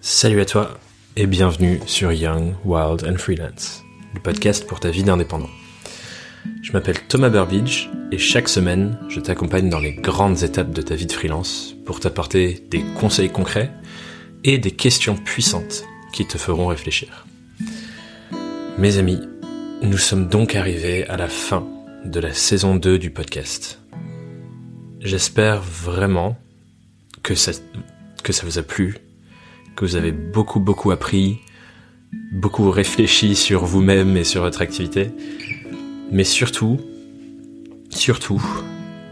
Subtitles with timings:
[0.00, 0.78] Salut à toi
[1.16, 3.82] et bienvenue sur Young, Wild and Freelance,
[4.14, 5.50] le podcast pour ta vie d'indépendant.
[6.62, 10.94] Je m'appelle Thomas Burbidge et chaque semaine, je t'accompagne dans les grandes étapes de ta
[10.94, 13.72] vie de freelance pour t'apporter des conseils concrets
[14.44, 17.26] et des questions puissantes qui te feront réfléchir.
[18.78, 19.20] Mes amis,
[19.82, 21.66] nous sommes donc arrivés à la fin
[22.04, 23.80] de la saison 2 du podcast.
[25.00, 26.38] J'espère vraiment
[27.24, 27.50] que ça,
[28.22, 28.94] que ça vous a plu,
[29.78, 31.38] que vous avez beaucoup beaucoup appris,
[32.32, 35.12] beaucoup réfléchi sur vous-même et sur votre activité,
[36.10, 36.80] mais surtout,
[37.88, 38.42] surtout,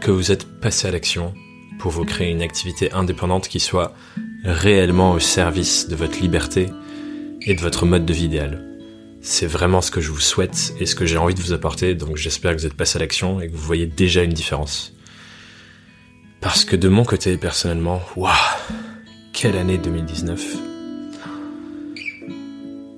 [0.01, 1.33] que vous êtes passé à l'action
[1.79, 3.93] pour vous créer une activité indépendante qui soit
[4.43, 6.65] réellement au service de votre liberté
[7.43, 8.65] et de votre mode de vie idéal.
[9.21, 11.95] C'est vraiment ce que je vous souhaite et ce que j'ai envie de vous apporter,
[11.95, 14.93] donc j'espère que vous êtes passé à l'action et que vous voyez déjà une différence.
[16.41, 18.33] Parce que de mon côté, personnellement, waouh,
[19.37, 20.57] quelle année 2019.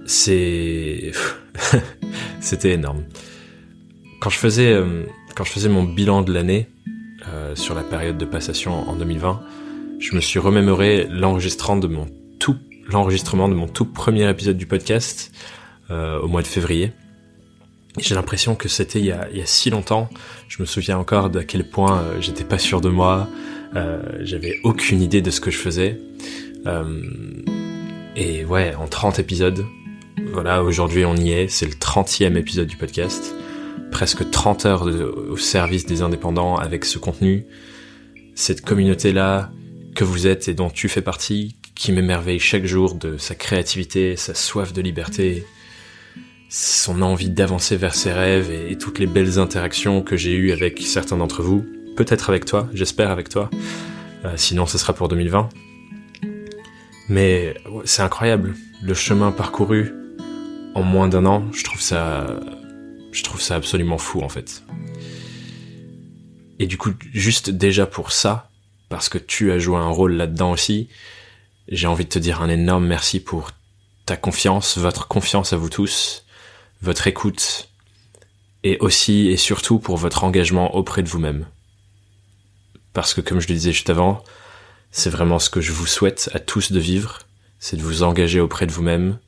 [0.05, 1.11] C'est,
[2.39, 3.03] c'était énorme.
[4.21, 5.03] Quand je faisais, euh,
[5.35, 6.69] quand je faisais mon bilan de l'année
[7.27, 9.41] euh, sur la période de passation en 2020,
[9.99, 12.07] je me suis remémoré l'enregistrement de mon
[12.39, 12.55] tout,
[12.87, 15.33] l'enregistrement de mon tout premier épisode du podcast
[15.91, 16.93] euh, au mois de février.
[17.97, 20.09] J'ai l'impression que c'était il, y a, si longtemps.
[20.47, 23.27] Je me souviens encore d'à quel point j'étais pas sûr de moi.
[23.75, 25.99] Euh, J'avais aucune idée de ce que je faisais.
[26.65, 27.01] Euh,
[28.15, 29.65] et ouais, en 30 épisodes,
[30.31, 31.47] voilà, aujourd'hui on y est.
[31.47, 33.35] C'est le 30e épisode du podcast.
[33.91, 37.45] Presque 30 heures au service des indépendants avec ce contenu.
[38.35, 39.51] Cette communauté-là
[39.95, 44.15] que vous êtes et dont tu fais partie, qui m'émerveille chaque jour de sa créativité,
[44.15, 45.45] sa soif de liberté,
[46.49, 50.81] son envie d'avancer vers ses rêves et, toutes les belles interactions que j'ai eues avec
[50.81, 51.65] certains d'entre vous,
[51.99, 53.49] peut-être avec toi, j'espère avec toi,
[54.23, 55.49] euh, sinon ce sera pour 2020.
[57.09, 59.91] Mais c'est incroyable, le chemin parcouru
[60.75, 62.39] en moins d'un an, je trouve ça,
[63.11, 64.63] je trouve ça absolument fou en fait.
[66.59, 68.49] Et du coup, juste déjà pour ça,
[68.87, 70.87] parce que tu as joué un rôle là-dedans aussi,
[71.67, 73.51] j'ai envie de te dire un énorme merci pour
[74.05, 76.25] ta confiance, votre confiance à vous tous,
[76.81, 77.67] votre écoute
[78.63, 81.45] et aussi et surtout pour votre engagement auprès de vous-même.
[83.01, 84.23] Parce que comme je le disais juste avant,
[84.91, 87.19] c'est vraiment ce que je vous souhaite à tous de vivre,
[87.59, 89.19] c'est de vous engager auprès de vous-même,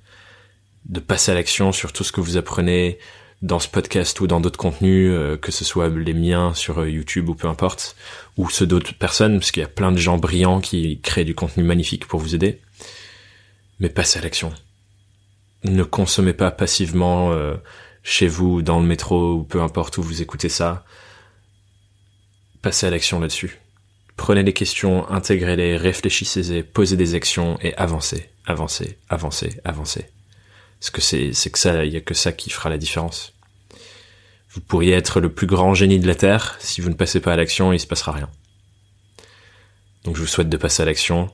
[0.86, 3.00] de passer à l'action sur tout ce que vous apprenez
[3.42, 6.90] dans ce podcast ou dans d'autres contenus, euh, que ce soit les miens sur euh,
[6.90, 7.96] YouTube ou peu importe,
[8.38, 11.34] ou ceux d'autres personnes, parce qu'il y a plein de gens brillants qui créent du
[11.34, 12.62] contenu magnifique pour vous aider.
[13.80, 14.54] Mais passez à l'action
[15.64, 17.56] ne consommez pas passivement euh,
[18.04, 20.84] chez vous, dans le métro ou peu importe où vous écoutez ça.
[22.62, 23.61] Passez à l'action là-dessus.
[24.18, 30.06] Prenez les questions, intégrez-les, réfléchissez-les, posez des actions et avancez, avancez, avancez, avancez.
[30.80, 33.34] Parce que c'est, que ça, il y a que ça qui fera la différence.
[34.50, 37.34] Vous pourriez être le plus grand génie de la Terre, si vous ne passez pas
[37.34, 38.30] à l'action, il se passera rien.
[40.04, 41.30] Donc je vous souhaite de passer à l'action.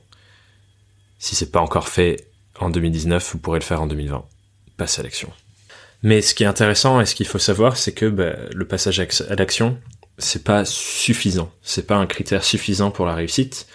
[1.18, 2.28] Si c'est pas encore fait,
[2.60, 4.24] en 2019, vous pourrez le faire en 2020.
[4.76, 5.32] Passe à l'action.
[6.02, 9.00] Mais ce qui est intéressant et ce qu'il faut savoir, c'est que bah, le passage
[9.00, 9.80] à l'action,
[10.18, 11.50] c'est pas suffisant.
[11.62, 13.66] C'est pas un critère suffisant pour la réussite.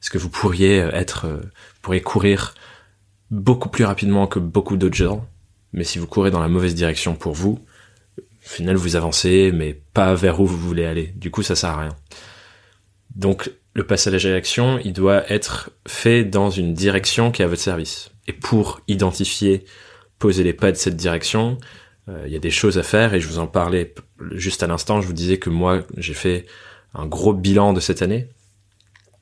[0.00, 2.54] Parce que vous pourriez être, euh, vous pourriez courir
[3.30, 5.26] beaucoup plus rapidement que beaucoup d'autres gens.
[5.72, 7.58] Mais si vous courez dans la mauvaise direction pour vous,
[8.18, 11.12] au final vous avancez, mais pas vers où vous voulez aller.
[11.16, 11.96] Du coup, ça sert à rien.
[13.14, 17.48] Donc, le passage à l'action, il doit être fait dans une direction qui est à
[17.48, 18.10] votre service.
[18.26, 19.64] Et pour identifier,
[20.18, 21.64] poser les pas de cette direction, euh,
[22.26, 23.94] il y a des choses à faire et je vous en parlais
[24.32, 25.00] juste à l'instant.
[25.00, 26.46] Je vous disais que moi, j'ai fait
[26.94, 28.28] un gros bilan de cette année.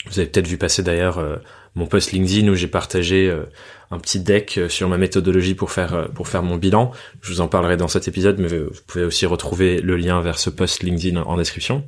[0.07, 1.37] Vous avez peut-être vu passer d'ailleurs euh,
[1.75, 3.45] mon post LinkedIn où j'ai partagé euh,
[3.91, 6.93] un petit deck sur ma méthodologie pour faire pour faire mon bilan.
[7.23, 10.39] Je vous en parlerai dans cet épisode, mais vous pouvez aussi retrouver le lien vers
[10.39, 11.85] ce post LinkedIn en description.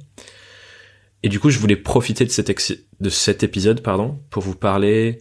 [1.23, 2.51] Et du coup, je voulais profiter de cet,
[3.01, 5.21] de cet épisode, pardon, pour vous parler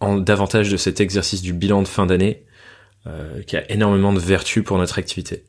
[0.00, 2.44] davantage de cet exercice du bilan de fin d'année
[3.06, 5.44] euh, qui a énormément de vertus pour notre activité.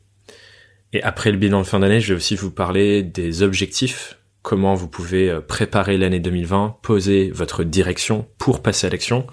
[0.92, 4.74] Et après le bilan de fin d'année, je vais aussi vous parler des objectifs, comment
[4.74, 9.26] vous pouvez euh, préparer l'année 2020, poser votre direction pour passer à l'action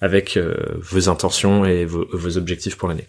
[0.00, 3.06] avec euh, vos intentions et vos, objectifs pour l'année.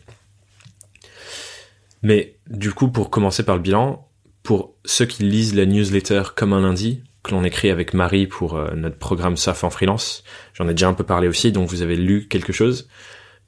[2.04, 4.08] Mais du coup, pour commencer par le bilan,
[4.44, 8.56] pour ceux qui lisent la newsletter comme un lundi, que l'on écrit avec Marie pour
[8.56, 10.24] euh, notre programme SAF en freelance.
[10.54, 12.88] J'en ai déjà un peu parlé aussi, donc vous avez lu quelque chose.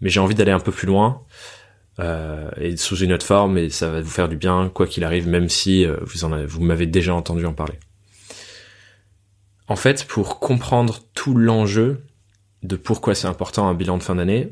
[0.03, 1.23] Mais j'ai envie d'aller un peu plus loin
[1.99, 5.05] euh, et sous une autre forme, et ça va vous faire du bien, quoi qu'il
[5.05, 7.79] arrive, même si euh, vous vous m'avez déjà entendu en parler.
[9.69, 12.03] En fait, pour comprendre tout l'enjeu
[12.63, 14.51] de pourquoi c'est important un bilan de fin d'année,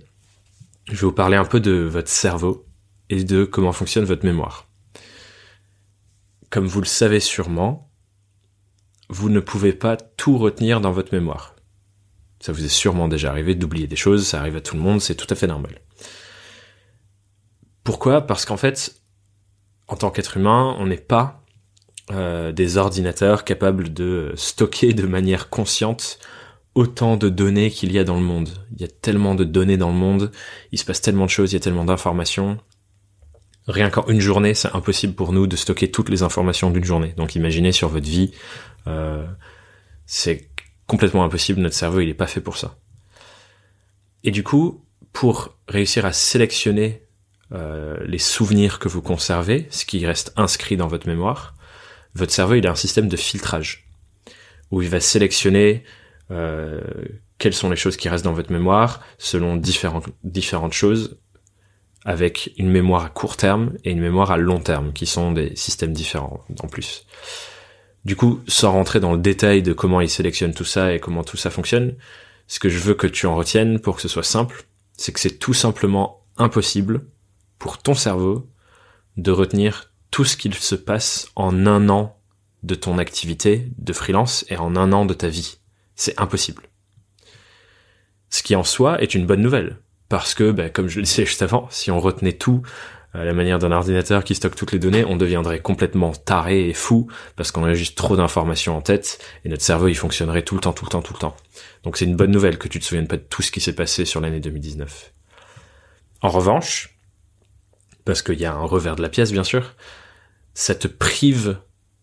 [0.87, 2.65] je vais vous parler un peu de votre cerveau
[3.09, 4.67] et de comment fonctionne votre mémoire.
[6.49, 7.91] Comme vous le savez sûrement,
[9.09, 11.55] vous ne pouvez pas tout retenir dans votre mémoire.
[12.41, 14.99] Ça vous est sûrement déjà arrivé d'oublier des choses, ça arrive à tout le monde,
[14.99, 15.79] c'est tout à fait normal.
[17.83, 18.21] Pourquoi?
[18.21, 18.95] Parce qu'en fait,
[19.87, 21.43] en tant qu'être humain, on n'est pas
[22.11, 26.19] euh, des ordinateurs capables de stocker de manière consciente
[26.73, 28.49] autant de données qu'il y a dans le monde.
[28.75, 30.31] Il y a tellement de données dans le monde,
[30.71, 32.57] il se passe tellement de choses, il y a tellement d'informations.
[33.67, 37.13] Rien qu'en une journée, c'est impossible pour nous de stocker toutes les informations d'une journée.
[37.17, 38.31] Donc imaginez sur votre vie,
[38.87, 39.25] euh,
[40.05, 40.50] c'est
[40.91, 42.75] complètement impossible, notre cerveau il est pas fait pour ça.
[44.25, 44.83] Et du coup,
[45.13, 47.07] pour réussir à sélectionner
[47.53, 51.55] euh, les souvenirs que vous conservez, ce qui reste inscrit dans votre mémoire,
[52.13, 53.87] votre cerveau il a un système de filtrage
[54.69, 55.85] où il va sélectionner
[56.29, 56.81] euh,
[57.37, 61.19] quelles sont les choses qui restent dans votre mémoire selon différentes, différentes choses
[62.03, 65.55] avec une mémoire à court terme et une mémoire à long terme qui sont des
[65.55, 67.05] systèmes différents en plus.
[68.05, 71.23] Du coup, sans rentrer dans le détail de comment il sélectionne tout ça et comment
[71.23, 71.95] tout ça fonctionne,
[72.47, 74.65] ce que je veux que tu en retiennes pour que ce soit simple,
[74.97, 77.05] c'est que c'est tout simplement impossible
[77.59, 78.49] pour ton cerveau
[79.17, 82.17] de retenir tout ce qu'il se passe en un an
[82.63, 85.57] de ton activité de freelance et en un an de ta vie.
[85.95, 86.63] C'est impossible.
[88.29, 89.77] Ce qui en soi est une bonne nouvelle.
[90.09, 92.61] Parce que, bah, comme je le disais juste avant, si on retenait tout
[93.13, 96.73] à la manière d'un ordinateur qui stocke toutes les données, on deviendrait complètement taré et
[96.73, 100.55] fou parce qu'on a juste trop d'informations en tête et notre cerveau il fonctionnerait tout
[100.55, 101.35] le temps, tout le temps, tout le temps.
[101.83, 103.75] Donc c'est une bonne nouvelle que tu te souviennes pas de tout ce qui s'est
[103.75, 105.13] passé sur l'année 2019.
[106.21, 106.97] En revanche,
[108.05, 109.75] parce qu'il y a un revers de la pièce bien sûr,
[110.53, 111.57] ça te prive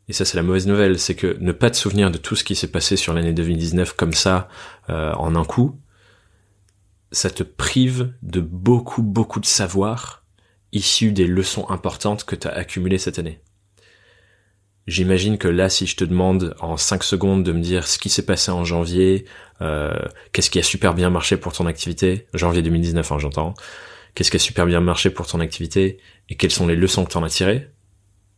[0.09, 2.43] et ça, c'est la mauvaise nouvelle, c'est que ne pas te souvenir de tout ce
[2.43, 4.49] qui s'est passé sur l'année 2019 comme ça,
[4.89, 5.79] euh, en un coup,
[7.13, 10.25] ça te prive de beaucoup, beaucoup de savoir
[10.73, 13.41] issus des leçons importantes que tu as accumulées cette année.
[14.87, 18.09] J'imagine que là, si je te demande en 5 secondes de me dire ce qui
[18.09, 19.27] s'est passé en janvier,
[19.61, 19.93] euh,
[20.33, 23.55] qu'est-ce qui a super bien marché pour ton activité, janvier 2019, hein, j'entends,
[24.15, 25.99] qu'est-ce qui a super bien marché pour ton activité,
[26.31, 27.69] et quelles sont les leçons que tu en as tirées,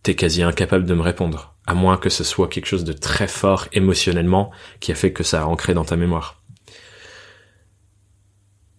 [0.02, 3.28] t'es quasi incapable de me répondre à moins que ce soit quelque chose de très
[3.28, 4.50] fort émotionnellement
[4.80, 6.42] qui a fait que ça a ancré dans ta mémoire.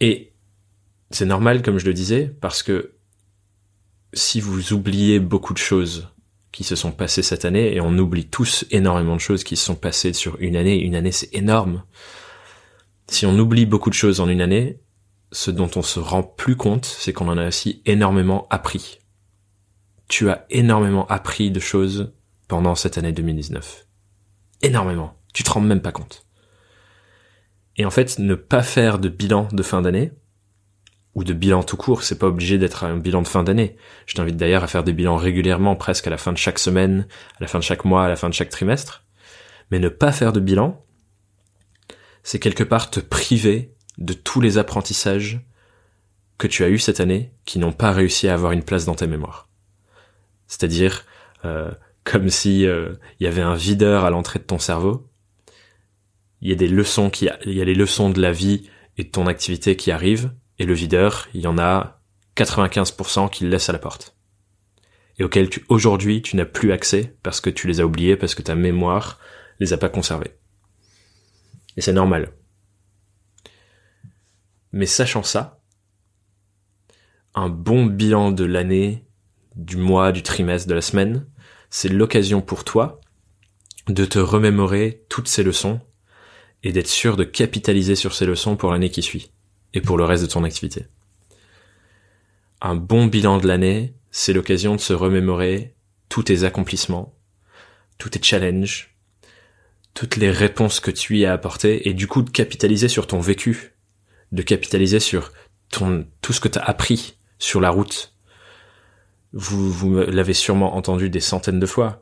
[0.01, 0.33] Et
[1.09, 2.95] c'est normal, comme je le disais, parce que
[4.13, 6.09] si vous oubliez beaucoup de choses
[6.51, 9.65] qui se sont passées cette année, et on oublie tous énormément de choses qui se
[9.65, 11.83] sont passées sur une année, une année c'est énorme.
[13.07, 14.79] Si on oublie beaucoup de choses en une année,
[15.31, 18.99] ce dont on se rend plus compte, c'est qu'on en a aussi énormément appris.
[20.09, 22.13] Tu as énormément appris de choses
[22.49, 23.87] pendant cette année 2019.
[24.61, 25.15] Énormément.
[25.33, 26.25] Tu te rends même pas compte.
[27.77, 30.11] Et en fait, ne pas faire de bilan de fin d'année,
[31.15, 33.75] ou de bilan tout court, c'est pas obligé d'être un bilan de fin d'année.
[34.05, 37.07] Je t'invite d'ailleurs à faire des bilans régulièrement, presque à la fin de chaque semaine,
[37.37, 39.03] à la fin de chaque mois, à la fin de chaque trimestre.
[39.71, 40.83] Mais ne pas faire de bilan,
[42.23, 45.41] c'est quelque part te priver de tous les apprentissages
[46.37, 48.95] que tu as eus cette année qui n'ont pas réussi à avoir une place dans
[48.95, 49.49] tes mémoires.
[50.47, 51.05] C'est-à-dire
[51.45, 51.71] euh,
[52.03, 55.07] comme si euh, il y avait un videur à l'entrée de ton cerveau.
[56.41, 59.03] Il y a des leçons qui, il y a les leçons de la vie et
[59.03, 60.31] de ton activité qui arrivent,
[60.61, 62.03] et le videur, il y en a
[62.37, 64.15] 95% qui le laisse à la porte.
[65.17, 68.35] Et auquel tu, aujourd'hui, tu n'as plus accès parce que tu les as oubliés, parce
[68.35, 69.17] que ta mémoire
[69.59, 70.37] les a pas conservés.
[71.77, 72.31] Et c'est normal.
[74.71, 75.63] Mais sachant ça,
[77.33, 79.07] un bon bilan de l'année,
[79.55, 81.25] du mois, du trimestre, de la semaine,
[81.71, 83.01] c'est l'occasion pour toi
[83.87, 85.81] de te remémorer toutes ces leçons
[86.61, 89.31] et d'être sûr de capitaliser sur ces leçons pour l'année qui suit
[89.73, 90.85] et pour le reste de ton activité.
[92.61, 95.73] Un bon bilan de l'année, c'est l'occasion de se remémorer
[96.09, 97.13] tous tes accomplissements,
[97.97, 98.95] tous tes challenges,
[99.93, 103.19] toutes les réponses que tu y as apportées et du coup de capitaliser sur ton
[103.19, 103.73] vécu,
[104.31, 105.31] de capitaliser sur
[105.69, 108.13] ton, tout ce que tu as appris sur la route,
[109.33, 112.01] vous, vous l'avez sûrement entendu des centaines de fois.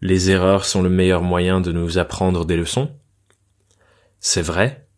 [0.00, 2.90] Les erreurs sont le meilleur moyen de nous apprendre des leçons.
[4.18, 4.88] C'est vrai.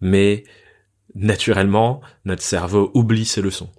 [0.00, 0.44] Mais,
[1.14, 3.70] naturellement, notre cerveau oublie ces leçons.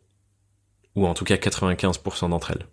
[0.95, 2.67] Ou en tout cas 95% d'entre elles.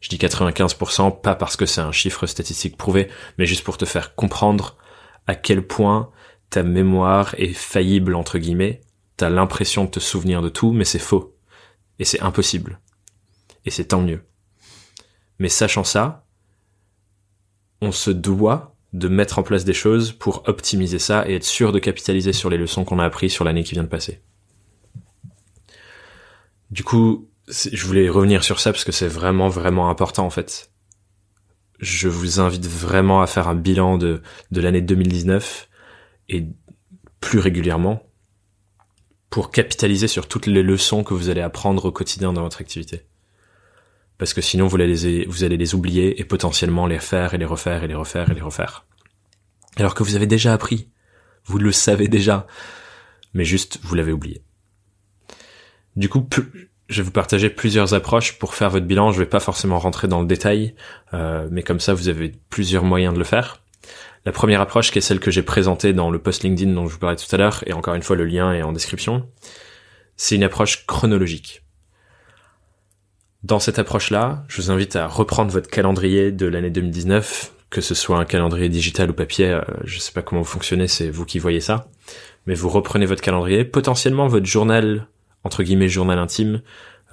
[0.00, 3.84] Je dis 95% pas parce que c'est un chiffre statistique prouvé, mais juste pour te
[3.84, 4.76] faire comprendre
[5.26, 6.10] à quel point
[6.50, 8.80] ta mémoire est faillible entre guillemets.
[9.16, 11.36] T'as l'impression de te souvenir de tout, mais c'est faux.
[11.98, 12.80] Et c'est impossible.
[13.64, 14.24] Et c'est tant mieux.
[15.38, 16.24] Mais sachant ça,
[17.80, 21.72] on se doit de mettre en place des choses pour optimiser ça et être sûr
[21.72, 24.20] de capitaliser sur les leçons qu'on a apprises sur l'année qui vient de passer.
[26.70, 30.70] Du coup, je voulais revenir sur ça parce que c'est vraiment vraiment important en fait.
[31.80, 35.68] Je vous invite vraiment à faire un bilan de, l'année 2019
[36.28, 36.46] et
[37.20, 38.02] plus régulièrement
[39.30, 43.06] pour capitaliser sur toutes les leçons que vous allez apprendre au quotidien dans votre activité.
[44.18, 47.38] Parce que sinon vous allez les, vous allez les oublier et potentiellement les faire et
[47.38, 48.84] les refaire et les refaire et les refaire.
[49.76, 50.90] Alors que vous avez déjà appris.
[51.44, 52.46] Vous le savez déjà.
[53.32, 54.42] Mais juste, vous l'avez oublié.
[55.96, 56.28] Du coup,
[56.88, 59.12] je vais vous partager plusieurs approches pour faire votre bilan.
[59.12, 60.74] Je vais pas forcément rentrer dans le détail,
[61.14, 63.62] euh, mais comme ça, vous avez plusieurs moyens de le faire.
[64.24, 66.92] La première approche, qui est celle que j'ai présentée dans le post LinkedIn dont je
[66.92, 69.28] vous parlais tout à l'heure, et encore une fois, le lien est en description,
[70.16, 71.62] c'est une approche chronologique.
[73.44, 77.94] Dans cette approche-là, je vous invite à reprendre votre calendrier de l'année 2019, que ce
[77.94, 81.24] soit un calendrier digital ou papier, euh, je sais pas comment vous fonctionnez, c'est vous
[81.24, 81.88] qui voyez ça,
[82.46, 85.06] mais vous reprenez votre calendrier, potentiellement votre journal,
[85.44, 86.62] entre guillemets journal intime,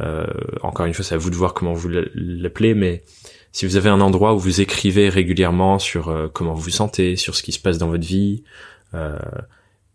[0.01, 0.25] euh,
[0.62, 3.03] encore une fois, c'est à vous de voir comment vous l'appelez, mais
[3.51, 7.15] si vous avez un endroit où vous écrivez régulièrement sur euh, comment vous vous sentez,
[7.15, 8.44] sur ce qui se passe dans votre vie,
[8.94, 9.17] euh,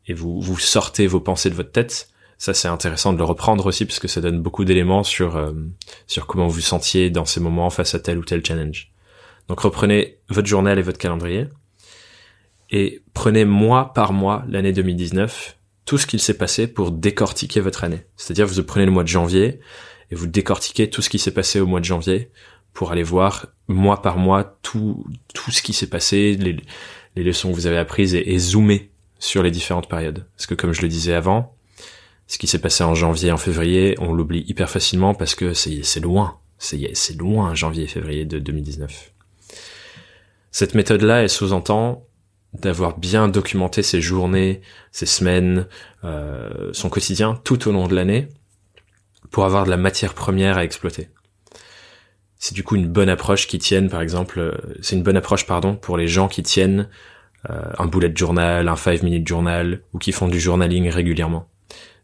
[0.06, 2.10] et vous, vous sortez vos pensées de votre tête,
[2.40, 5.52] ça c'est intéressant de le reprendre aussi parce que ça donne beaucoup d'éléments sur euh,
[6.06, 8.90] sur comment vous vous sentiez dans ces moments face à tel ou tel challenge.
[9.49, 11.49] Donc reprenez votre journal et votre calendrier
[12.70, 17.85] et prenez mois par mois l'année 2019 tout ce qu'il s'est passé pour décortiquer votre
[17.85, 18.06] année.
[18.16, 19.61] C'est-à-dire vous prenez le mois de janvier
[20.11, 22.30] et vous décortiquez tout ce qui s'est passé au mois de janvier
[22.73, 25.04] pour aller voir mois par mois tout
[25.35, 26.56] tout ce qui s'est passé, les,
[27.16, 30.26] les leçons que vous avez apprises et, et zoomer sur les différentes périodes.
[30.38, 31.54] Parce que comme je le disais avant,
[32.30, 35.99] ce qui s'est passé en janvier, en février, on l'oublie hyper facilement parce que c'est
[35.99, 36.38] loin.
[36.58, 39.10] C'est loin, janvier et février de 2019.
[40.52, 42.06] Cette méthode-là, elle sous-entend
[42.52, 44.60] d'avoir bien documenté ses journées,
[44.92, 45.66] ses semaines,
[46.04, 48.28] euh, son quotidien tout au long de l'année
[49.32, 51.08] pour avoir de la matière première à exploiter.
[52.38, 55.46] C'est du coup une bonne approche qui tienne, par exemple, euh, c'est une bonne approche,
[55.46, 56.88] pardon, pour les gens qui tiennent
[57.50, 61.49] euh, un bullet journal, un 5 minute journal ou qui font du journaling régulièrement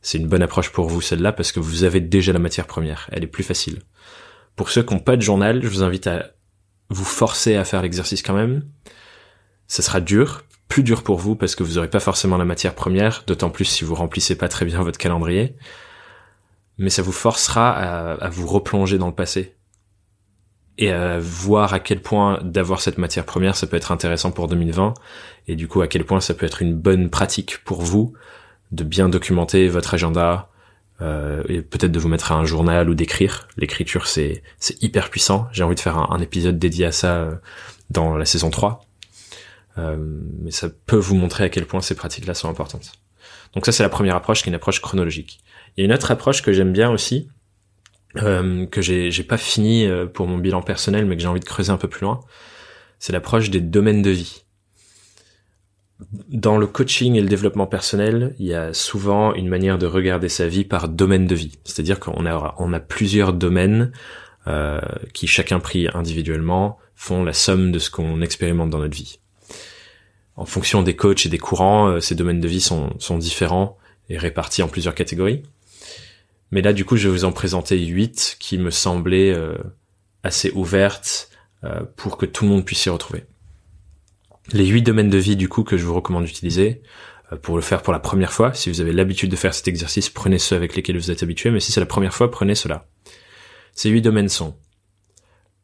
[0.07, 3.09] c'est une bonne approche pour vous celle-là parce que vous avez déjà la matière première.
[3.11, 3.81] Elle est plus facile.
[4.55, 6.31] Pour ceux qui n'ont pas de journal, je vous invite à
[6.91, 8.63] vous forcer à faire l'exercice quand même.
[9.67, 12.77] Ça sera dur, plus dur pour vous parce que vous n'aurez pas forcément la matière
[12.77, 15.57] première, d'autant plus si vous remplissez pas très bien votre calendrier.
[16.79, 19.57] Mais ça vous forcera à, à vous replonger dans le passé
[20.79, 24.47] et à voir à quel point d'avoir cette matière première ça peut être intéressant pour
[24.47, 24.95] 2020
[25.49, 28.13] et du coup à quel point ça peut être une bonne pratique pour vous
[28.73, 30.51] de bien documenter votre agenda
[31.03, 33.49] euh, et peut-être de vous mettre à un journal ou d'écrire.
[33.57, 35.49] L'écriture c'est c'est hyper puissant.
[35.53, 37.35] J'ai envie de faire un, épisode dédié à ça euh,
[37.91, 38.81] dans la saison 3.
[39.79, 42.93] Euh, mais ça peut vous montrer à quel point ces pratiques-là sont importantes.
[43.55, 45.41] Donc ça c'est la première approche qui est une approche chronologique.
[45.77, 47.29] Il y a une autre approche que j'aime bien aussi,
[48.15, 51.71] que j'ai j'ai pas fini pour mon bilan personnel mais que j'ai envie de creuser
[51.71, 52.21] un peu plus loin.
[52.99, 54.46] C'est l'approche des domaines de vie
[56.29, 60.29] dans le coaching et le développement personnel, il y a souvent une manière de regarder
[60.29, 61.59] sa vie par domaine de vie.
[61.65, 63.93] C'est-à-dire qu'on a, plusieurs domaines
[64.47, 64.81] euh,
[65.15, 69.21] qui, chacun pris individuellement, font la somme de ce qu'on expérimente dans notre vie.
[70.37, 73.79] En fonction des coachs et des courants, euh, ces domaines de vie sont, sont différents
[74.11, 75.43] et répartis en plusieurs catégories.
[76.51, 79.57] Mais là, du coup, je vais vous en présenter huit qui me semblaient euh,
[80.23, 81.31] assez ouvertes
[81.97, 83.25] pour que tout le monde puisse s'y retrouver
[84.53, 86.83] les huit domaines de vie du coup que je vous recommande d'utiliser
[87.33, 88.55] euh, pour le faire pour la première fois.
[88.55, 91.51] Si vous avez l'habitude de faire cet exercice, prenez ceux avec lesquels vous êtes habitué,
[91.51, 92.87] mais si c'est la première fois, prenez cela.
[93.73, 94.57] Ces huit domaines sont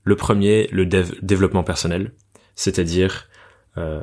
[0.04, 2.12] le premier, le développement personnel,
[2.56, 3.28] c'est-à-dire
[3.78, 4.02] euh,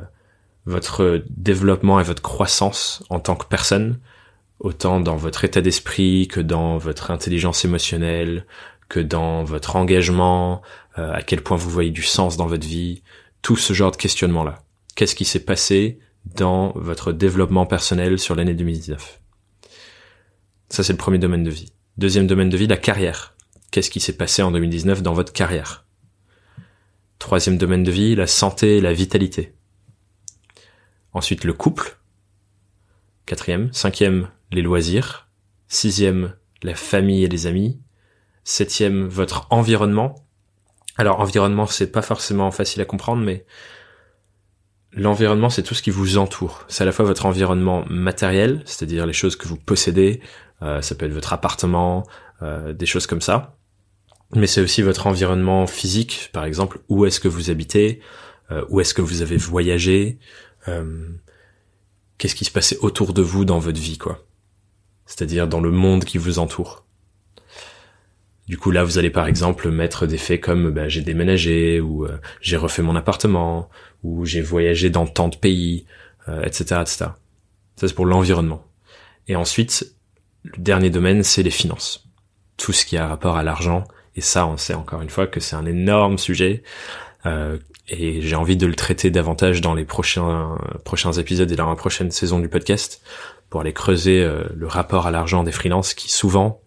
[0.64, 4.00] votre développement et votre croissance en tant que personne,
[4.58, 8.46] autant dans votre état d'esprit que dans votre intelligence émotionnelle,
[8.88, 10.62] que dans votre engagement,
[10.98, 13.02] euh, à quel point vous voyez du sens dans votre vie,
[13.42, 14.62] tout ce genre de questionnement-là
[14.94, 19.20] qu'est-ce qui s'est passé dans votre développement personnel sur l'année 2019.
[20.68, 21.72] Ça, c'est le premier domaine de vie.
[21.96, 23.34] Deuxième domaine de vie, la carrière.
[23.70, 25.86] Qu'est-ce qui s'est passé en 2019 dans votre carrière?
[27.18, 29.54] Troisième domaine de vie, la santé et la vitalité.
[31.12, 31.98] Ensuite, le couple.
[33.26, 33.72] Quatrième.
[33.72, 35.28] Cinquième, les loisirs.
[35.68, 37.80] Sixième, la famille et les amis.
[38.44, 40.14] Septième, votre environnement.
[40.96, 43.44] Alors, environnement, c'est pas forcément facile à comprendre, mais
[44.92, 46.64] L'environnement, c'est tout ce qui vous entoure.
[46.68, 50.20] C'est à la fois votre environnement matériel, c'est-à-dire les choses que vous possédez,
[50.62, 52.06] euh, ça peut être votre appartement,
[52.42, 53.56] euh, des choses comme ça.
[54.34, 58.00] Mais c'est aussi votre environnement physique, par exemple, où est-ce que vous habitez,
[58.50, 60.18] euh, où est-ce que vous avez voyagé,
[62.18, 64.24] qu'est-ce qui se passait autour de vous dans votre vie, quoi.
[65.06, 66.84] C'est-à-dire dans le monde qui vous entoure.
[68.50, 72.04] Du coup, là, vous allez par exemple mettre des faits comme bah, j'ai déménagé, ou
[72.40, 73.70] j'ai refait mon appartement,
[74.02, 75.86] ou j'ai voyagé dans tant de pays,
[76.42, 76.96] etc., etc.
[77.76, 78.64] Ça, c'est pour l'environnement.
[79.28, 79.94] Et ensuite,
[80.42, 82.08] le dernier domaine, c'est les finances.
[82.56, 83.84] Tout ce qui a rapport à l'argent.
[84.16, 86.64] Et ça, on sait encore une fois que c'est un énorme sujet.
[87.26, 91.68] Euh, et j'ai envie de le traiter davantage dans les prochains prochains épisodes et dans
[91.68, 93.02] la prochaine saison du podcast
[93.48, 96.60] pour aller creuser euh, le rapport à l'argent des freelances qui souvent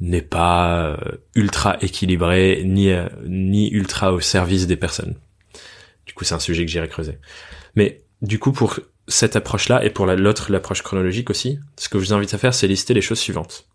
[0.00, 0.96] n'est pas euh,
[1.34, 2.90] ultra équilibré ni
[3.26, 5.16] ni ultra au service des personnes.
[6.06, 7.18] Du coup, c'est un sujet que j'irai creuser.
[7.74, 12.04] Mais du coup, pour cette approche-là et pour l'autre, l'approche chronologique aussi, ce que je
[12.04, 13.66] vous invite à faire, c'est lister les choses suivantes.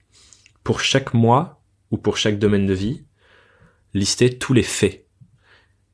[0.64, 1.62] Pour chaque mois
[1.92, 3.04] ou pour chaque domaine de vie,
[3.94, 5.06] lister tous les faits.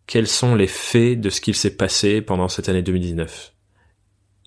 [0.07, 3.53] Quels sont les faits de ce qu'il s'est passé pendant cette année 2019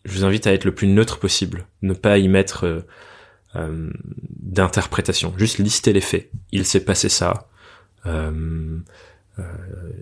[0.05, 2.85] Je vous invite à être le plus neutre possible, ne pas y mettre
[3.56, 3.90] euh, euh,
[4.40, 6.30] d'interprétation, juste lister les faits.
[6.50, 7.49] Il s'est passé ça,
[8.06, 8.78] euh,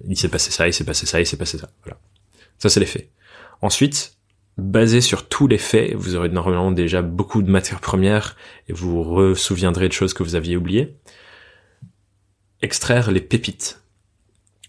[0.06, 1.70] il s'est passé ça, il s'est passé ça, il s'est passé ça.
[1.84, 1.98] Voilà.
[2.58, 3.10] Ça c'est les faits.
[3.62, 4.16] Ensuite,
[4.56, 8.36] basé sur tous les faits, vous aurez normalement déjà beaucoup de matières premières
[8.68, 10.96] et vous vous souviendrez de choses que vous aviez oubliées.
[12.62, 13.80] Extraire les pépites.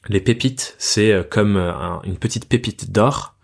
[0.07, 1.73] Les pépites, c'est euh, comme euh,
[2.03, 3.35] une petite pépite d'or.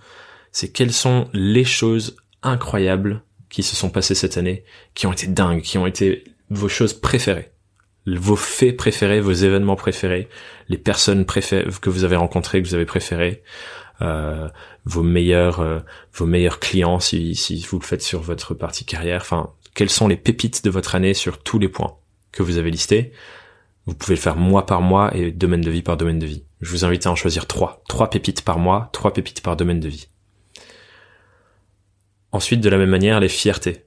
[0.52, 3.24] C'est quelles sont les choses incroyables
[3.58, 6.94] qui se sont passées cette année, qui ont été dingues, qui ont été vos choses
[6.94, 7.50] préférées,
[8.06, 10.30] vos faits préférés, vos événements préférés,
[10.70, 13.42] les personnes préférées que vous avez rencontrées, que vous avez préférées,
[14.04, 14.48] euh,
[14.86, 15.80] vos meilleurs euh,
[16.14, 19.22] vos meilleurs clients si, si vous le faites sur votre partie carrière.
[19.22, 21.96] Enfin, quelles sont les pépites de votre année sur tous les points
[22.32, 23.12] que vous avez listés?
[23.88, 26.44] Vous pouvez le faire mois par mois et domaine de vie par domaine de vie.
[26.62, 27.82] Je vous invite à en choisir trois.
[27.90, 30.10] Trois pépites par mois, trois pépites par domaine de vie.
[32.38, 33.86] Ensuite, de la même manière, les fiertés.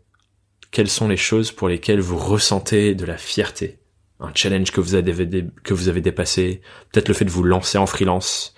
[0.73, 3.78] Quelles sont les choses pour lesquelles vous ressentez de la fierté?
[4.19, 6.60] Un challenge que vous avez, dépassé,
[6.91, 8.56] peut-être le fait de vous lancer en freelance,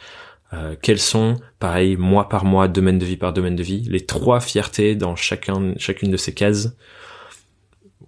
[0.55, 4.07] euh, quels sont, pareil, mois par mois, domaine de vie par domaine de vie, les
[4.07, 6.75] trois fiertés dans chacun, chacune de ces cases?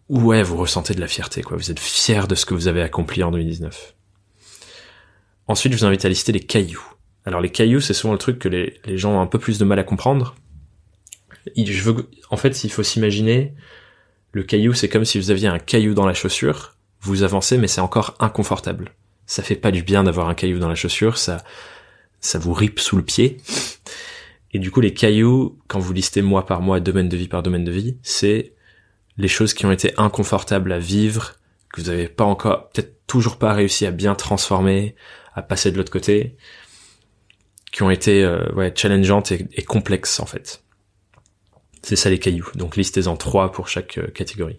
[0.08, 1.58] Ouais, vous ressentez de la fierté, quoi?
[1.58, 3.94] Vous êtes fier de ce que vous avez accompli en 2019.
[5.48, 6.94] Ensuite, je vous invite à lister les cailloux.
[7.26, 9.66] Alors les cailloux, c'est souvent le truc que les, gens ont un peu plus de
[9.66, 10.34] mal à comprendre.
[12.30, 13.54] En fait, il faut s'imaginer,
[14.32, 16.76] le caillou, c'est comme si vous aviez un caillou dans la chaussure.
[17.00, 18.94] Vous avancez, mais c'est encore inconfortable.
[19.26, 21.18] Ça fait pas du bien d'avoir un caillou dans la chaussure.
[21.18, 21.44] Ça,
[22.20, 23.36] ça vous ripe sous le pied.
[24.52, 27.42] Et du coup, les cailloux, quand vous listez mois par mois, domaine de vie par
[27.42, 28.54] domaine de vie, c'est
[29.16, 31.34] les choses qui ont été inconfortables à vivre,
[31.72, 34.96] que vous n'avez pas encore, peut-être toujours pas réussi à bien transformer,
[35.34, 36.36] à passer de l'autre côté,
[37.72, 40.63] qui ont été euh, ouais, challengeantes et, complexes en fait.
[41.84, 42.50] C'est ça les cailloux.
[42.54, 44.56] Donc listez-en trois pour chaque euh, catégorie.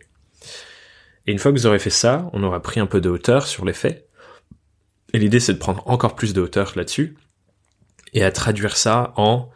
[1.26, 3.48] Et une fois que vous aurez fait ça, on aura pris un peu de hauteur
[3.48, 4.08] sur les faits.
[5.12, 7.18] Et l'idée c'est de prendre encore plus de hauteur là-dessus
[8.14, 9.50] et à traduire ça en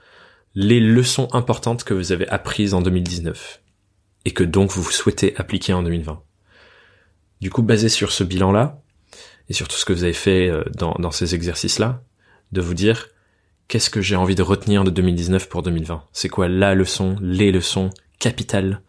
[0.56, 3.62] les leçons importantes que vous avez apprises en 2019
[4.26, 6.24] et que donc vous souhaitez appliquer en 2020.
[7.40, 8.82] Du coup, basé sur ce bilan-là
[9.48, 12.04] et sur tout ce que vous avez fait euh, dans, dans ces exercices-là,
[12.52, 13.10] de vous dire
[13.70, 17.54] qu'est-ce que j'ai envie de retenir de 2019 pour 2020 C'est quoi la leçon, les
[17.54, 18.82] leçons capitales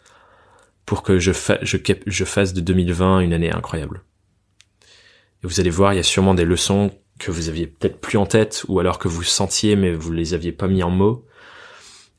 [0.87, 4.03] pour que je, fasse de 2020 une année incroyable?
[5.45, 8.19] Et vous allez voir, il y a sûrement des leçons que vous aviez peut-être plus
[8.19, 11.27] en tête ou alors que vous sentiez mais vous les aviez pas mis en mots.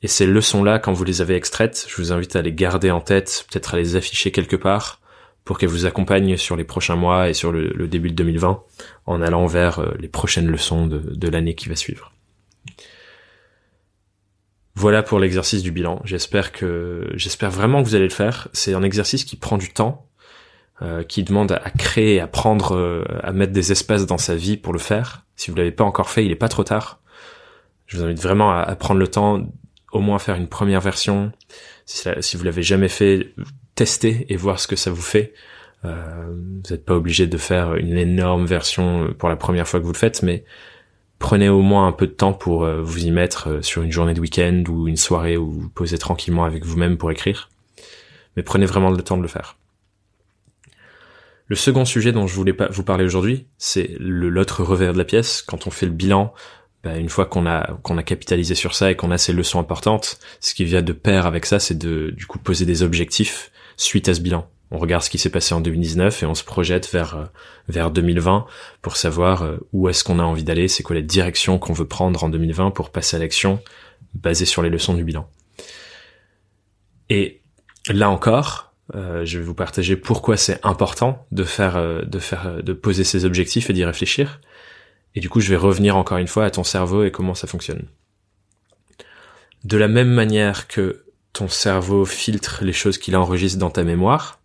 [0.04, 3.02] Et ces leçons-là, quand vous les avez extraites, je vous invite à les garder en
[3.02, 5.02] tête, peut-être à les afficher quelque part
[5.46, 8.64] pour qu'elles vous accompagnent sur les prochains mois et sur le, début de 2020
[9.08, 12.12] en allant vers euh, les prochaines leçons de l'année qui va suivre.
[14.82, 16.02] Voilà pour l'exercice du bilan.
[16.06, 18.48] J'espère que, j'espère vraiment que vous allez le faire.
[18.52, 20.08] C'est un exercice qui prend du temps
[20.82, 24.58] euh, qui demande à créer, à prendre, euh, à mettre des espaces dans sa vie
[24.58, 25.24] pour le faire.
[25.36, 27.00] Si vous l'avez pas encore fait, il est pas trop tard.
[27.86, 29.44] Je vous invite vraiment à, prendre le temps,
[29.92, 31.32] au moins faire une première version.
[31.86, 33.36] Si, si vous l'avez jamais fait,
[33.76, 35.36] tester et voir ce que ça vous fait.
[35.86, 39.86] Euh, vous n'êtes pas obligé de faire une énorme version pour la première fois que
[39.86, 40.44] vous le faites, mais
[41.22, 44.20] prenez au moins un peu de temps pour vous y mettre sur une journée de
[44.20, 47.50] week-end ou une soirée où vous posez tranquillement avec vous-même pour écrire.
[48.36, 49.58] Mais prenez vraiment le temps de le faire.
[51.48, 55.42] Le second sujet dont je voulais vous parler aujourd'hui, c'est l'autre revers de la pièce.
[55.42, 56.34] Quand on fait le bilan,
[56.84, 59.60] bah, une fois qu'on a qu'on a capitalisé sur ça et qu'on a ces leçons
[59.60, 63.52] importantes, ce qui vient de pair avec ça, c'est de du coup poser des objectifs
[63.76, 64.50] suite à ce bilan.
[64.72, 67.26] On regarde ce qui s'est passé en 2019 et on se projette vers euh,
[67.68, 68.46] vers 2020
[68.82, 71.88] pour savoir euh, où est-ce qu'on a envie d'aller, c'est quoi la direction qu'on veut
[71.88, 73.62] prendre en 2020 pour passer à l'action
[74.14, 75.30] basée sur les leçons du bilan.
[77.10, 77.42] Et
[77.90, 82.74] là encore, euh, je vais vous partager pourquoi c'est important de faire de faire de
[82.74, 84.40] poser ses objectifs et d'y réfléchir.
[85.16, 87.48] Et du coup, je vais revenir encore une fois à ton cerveau et comment ça
[87.48, 87.88] fonctionne.
[89.66, 91.04] De la même manière que
[91.34, 94.41] ton cerveau filtre les choses qu'il enregistre dans ta mémoire,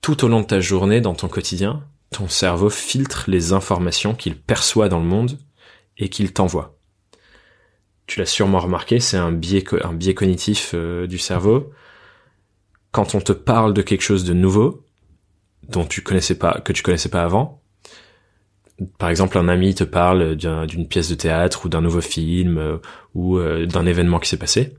[0.00, 4.36] tout au long de ta journée, dans ton quotidien, ton cerveau filtre les informations qu'il
[4.36, 5.38] perçoit dans le monde
[5.98, 6.78] et qu'il t'envoie.
[8.06, 11.72] Tu l'as sûrement remarqué, c'est un biais, cognitif euh, du cerveau.
[12.92, 14.84] Quand on te parle de quelque chose de nouveau,
[15.68, 17.60] dont tu connaissais pas, que tu connaissais pas avant,
[18.98, 22.76] par exemple, un ami te parle d'une pièce de théâtre ou d'un nouveau film euh,
[23.14, 24.76] ou euh, d'un événement qui s'est passé,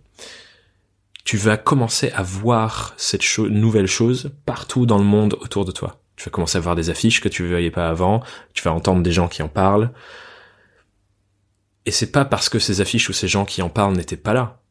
[1.27, 5.99] tu vas commencer à voir cette nouvelle chose partout dans le monde autour de toi.
[6.15, 8.71] Tu vas commencer à voir des affiches que tu ne voyais pas avant, tu vas
[8.71, 9.91] entendre des gens qui en parlent.
[11.85, 14.31] Et c'est pas parce que ces affiches ou ces gens qui en parlent n'étaient pas
[14.31, 14.61] là.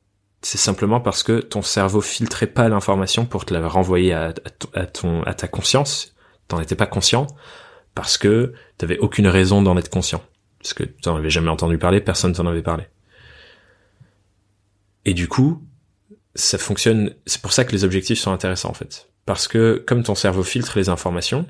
[0.41, 4.33] C'est simplement parce que ton cerveau filtrait pas l'information pour te la renvoyer à,
[4.73, 6.15] à, ta conscience.
[6.49, 7.27] T'en étais pas conscient
[7.95, 10.23] parce que t'avais aucune raison d'en être conscient.
[10.61, 12.85] Parce que t'en avais jamais entendu parler, personne t'en avait parlé.
[15.05, 15.63] Et du coup,
[16.37, 19.09] ça fonctionne, c'est pour ça que les objectifs sont intéressants en fait.
[19.25, 21.47] Parce que comme ton cerveau filtre les informations,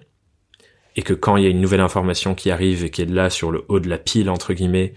[0.97, 3.29] et que quand il y a une nouvelle information qui arrive et qui est là
[3.29, 4.95] sur le haut de la pile, entre guillemets,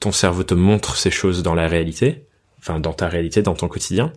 [0.00, 2.26] ton cerveau te montre ces choses dans la réalité,
[2.58, 4.12] enfin dans ta réalité, dans ton quotidien.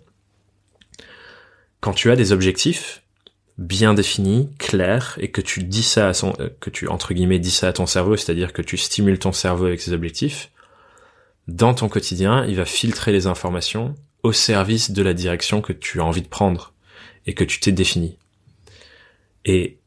[1.79, 3.03] Quand tu as des objectifs,
[3.59, 7.39] bien défini, clair, et que tu dis ça à son, euh, que tu entre guillemets
[7.39, 10.51] dis ça à ton cerveau, c'est-à-dire que tu stimules ton cerveau avec ses objectifs,
[11.47, 15.99] dans ton quotidien, il va filtrer les informations au service de la direction que tu
[15.99, 16.73] as envie de prendre
[17.25, 18.17] et que tu t'es défini.
[19.45, 19.79] Et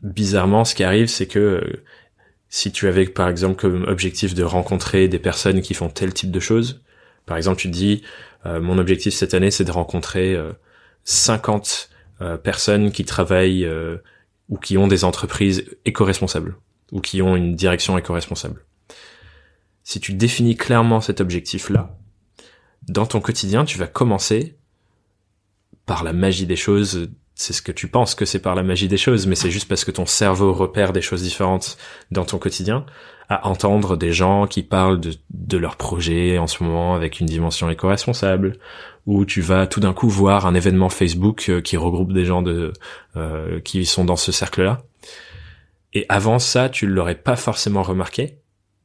[0.00, 1.84] bizarrement, ce qui arrive, c'est que euh,
[2.48, 6.30] si tu avais par exemple comme objectif de rencontrer des personnes qui font tel type
[6.30, 6.82] de choses,
[7.26, 8.02] par exemple tu te dis
[8.46, 10.36] euh, mon objectif cette année c'est de rencontrer
[11.04, 13.96] 50 euh, personnes qui travaillent euh,
[14.48, 16.56] ou qui ont des entreprises éco-responsables
[16.92, 18.64] ou qui ont une direction éco-responsable.
[19.82, 21.96] Si tu définis clairement cet objectif-là,
[22.88, 24.56] dans ton quotidien, tu vas commencer
[25.86, 27.10] par la magie des choses.
[27.34, 29.68] C'est ce que tu penses que c'est par la magie des choses, mais c'est juste
[29.68, 31.76] parce que ton cerveau repère des choses différentes
[32.10, 32.84] dans ton quotidien
[33.28, 37.26] à entendre des gens qui parlent de, de leur projet en ce moment avec une
[37.26, 38.58] dimension éco-responsable,
[39.06, 42.42] où tu vas tout d'un coup voir un événement Facebook euh, qui regroupe des gens
[42.42, 42.72] de
[43.16, 44.82] euh, qui sont dans ce cercle-là.
[45.94, 48.38] Et avant ça, tu l'aurais pas forcément remarqué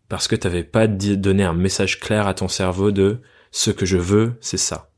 [0.10, 3.86] parce que tu t'avais pas donné un message clair à ton cerveau de ce que
[3.86, 4.89] je veux, c'est ça.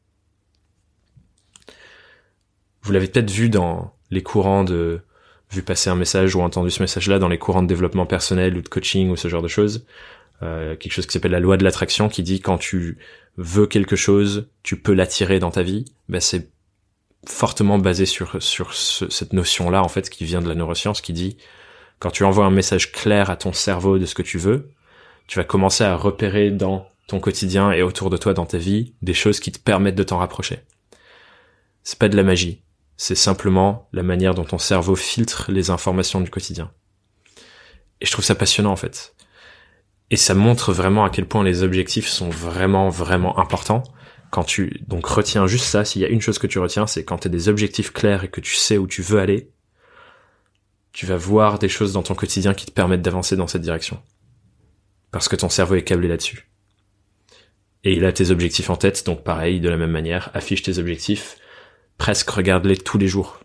[2.81, 5.01] Vous l'avez peut-être vu dans les courants de
[5.51, 8.61] vu passer un message ou entendu ce message-là dans les courants de développement personnel ou
[8.61, 9.85] de coaching ou ce genre de choses.
[10.41, 12.97] Euh, quelque chose qui s'appelle la loi de l'attraction qui dit quand tu
[13.37, 15.85] veux quelque chose, tu peux l'attirer dans ta vie.
[16.07, 16.49] Ben c'est
[17.27, 21.37] fortement basé sur sur cette notion-là en fait qui vient de la neuroscience qui dit
[21.99, 24.69] quand tu envoies un message clair à ton cerveau de ce que tu veux,
[25.27, 28.93] tu vas commencer à repérer dans ton quotidien et autour de toi dans ta vie
[29.01, 30.59] des choses qui te permettent de t'en rapprocher.
[31.83, 32.63] C'est pas de la magie,
[32.97, 36.71] c'est simplement la manière dont ton cerveau filtre les informations du quotidien.
[38.01, 39.15] Et je trouve ça passionnant en fait.
[40.11, 43.83] Et ça montre vraiment à quel point les objectifs sont vraiment, vraiment importants.
[44.31, 47.03] Quand tu, donc retiens juste ça, s'il y a une chose que tu retiens, c'est
[47.03, 49.51] quand tu des objectifs clairs et que tu sais où tu veux aller,
[50.91, 54.01] tu vas voir des choses dans ton quotidien qui te permettent d'avancer dans cette direction.
[55.11, 56.48] Parce que ton cerveau est câblé là-dessus.
[57.83, 60.79] Et il a tes objectifs en tête, donc pareil, de la même manière, affiche tes
[60.79, 61.37] objectifs,
[61.97, 63.39] presque regarde-les tous les jours.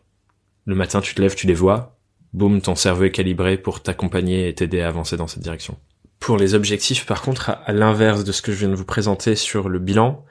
[0.67, 1.97] Le matin, tu te lèves, tu les vois,
[2.33, 5.79] boum, ton cerveau est calibré pour t'accompagner et t'aider à avancer dans cette direction.
[6.19, 9.37] Pour les objectifs, par contre, à, l'inverse de ce que je viens de vous présenter
[9.37, 10.25] sur le bilan,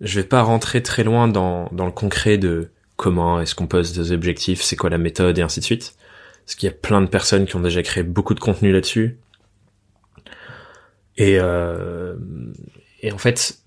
[0.00, 3.92] je vais pas rentrer très loin dans, dans le concret de comment est-ce qu'on pose
[3.92, 5.94] des objectifs, c'est quoi la méthode et ainsi de suite.
[6.44, 9.18] Parce qu'il y a plein de personnes qui ont déjà créé beaucoup de contenu là-dessus.
[11.16, 12.14] Et, euh,
[13.00, 13.58] et en fait,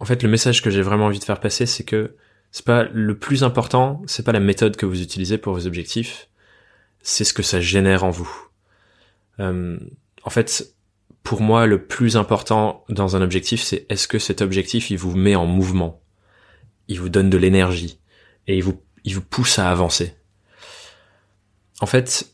[0.00, 2.16] en fait, le message que j'ai vraiment envie de faire passer, c'est que
[2.50, 6.28] c'est pas le plus important, c'est pas la méthode que vous utilisez pour vos objectifs,
[7.02, 8.30] c'est ce que ça génère en vous.
[9.40, 9.78] Euh,
[10.22, 10.74] en fait,
[11.22, 15.16] pour moi, le plus important dans un objectif, c'est est-ce que cet objectif, il vous
[15.16, 16.00] met en mouvement,
[16.88, 17.98] il vous donne de l'énergie
[18.46, 20.14] et il vous, il vous pousse à avancer.
[21.80, 22.33] En fait,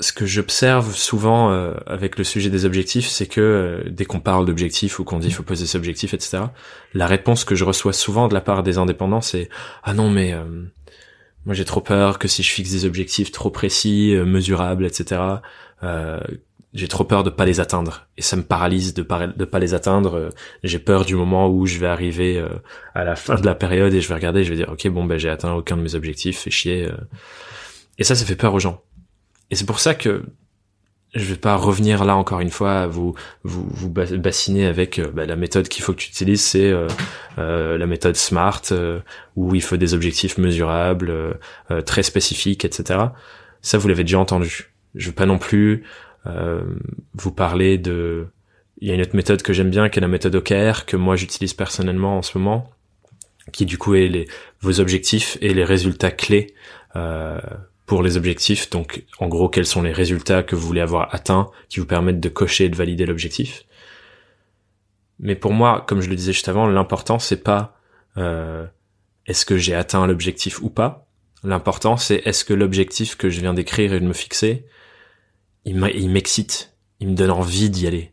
[0.00, 4.20] ce que j'observe souvent euh, avec le sujet des objectifs, c'est que euh, dès qu'on
[4.20, 6.44] parle d'objectifs ou qu'on dit il faut poser ses objectifs, etc.,
[6.92, 9.48] la réponse que je reçois souvent de la part des indépendants, c'est
[9.84, 10.44] ah non mais euh,
[11.46, 15.22] Moi, j'ai trop peur que si je fixe des objectifs trop précis, euh, mesurables, etc.,
[15.82, 16.20] euh,
[16.74, 19.72] j'ai trop peur de pas les atteindre et ça me paralyse de pas pas les
[19.72, 20.30] atteindre.
[20.62, 22.44] J'ai peur du moment où je vais arriver
[22.94, 25.04] à la fin de la période et je vais regarder, je vais dire ok bon
[25.04, 26.90] ben j'ai atteint aucun de mes objectifs, fait chier.
[27.98, 28.82] Et ça, ça fait peur aux gens.
[29.50, 30.24] Et c'est pour ça que
[31.14, 35.24] je vais pas revenir là encore une fois vous vous, vous bassiner avec euh, bah,
[35.24, 36.72] la méthode qu'il faut que tu utilises, c'est
[37.36, 38.62] la méthode SMART
[39.36, 41.38] où il faut des objectifs mesurables,
[41.84, 43.00] très spécifiques, etc.
[43.62, 44.72] Ça, vous l'avez déjà entendu.
[44.94, 45.84] Je veux pas non plus
[46.26, 46.62] euh,
[47.14, 48.26] vous parlez de...
[48.78, 50.96] Il y a une autre méthode que j'aime bien, qui est la méthode OKR, que
[50.96, 52.70] moi j'utilise personnellement en ce moment,
[53.52, 54.28] qui du coup est les,
[54.60, 56.54] vos objectifs et les résultats clés
[56.94, 57.38] euh,
[57.86, 58.68] pour les objectifs.
[58.70, 62.20] Donc en gros, quels sont les résultats que vous voulez avoir atteints qui vous permettent
[62.20, 63.64] de cocher et de valider l'objectif.
[65.18, 67.78] Mais pour moi, comme je le disais juste avant, l'important c'est pas
[68.16, 68.66] euh,
[69.26, 71.08] est-ce que j'ai atteint l'objectif ou pas.
[71.42, 74.66] L'important c'est est-ce que l'objectif que je viens d'écrire et de me fixer
[75.66, 78.12] il m'excite, il me donne envie d'y aller.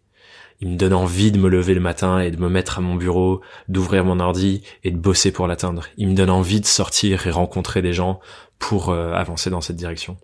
[0.64, 2.96] Il me donne envie de me lever le matin et de me mettre à mon
[2.96, 5.88] bureau, d'ouvrir mon ordi et de bosser pour l'atteindre.
[5.98, 8.22] Il me donne envie de sortir et rencontrer des gens
[8.60, 10.16] pour euh, avancer dans cette direction.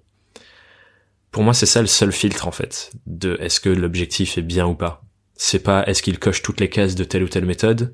[1.30, 4.65] Pour moi, c'est ça le seul filtre en fait de est-ce que l'objectif est bien
[4.65, 5.04] ou pas.
[5.36, 7.93] C'est pas est-ce qu'il coche toutes les cases de telle ou telle méthode,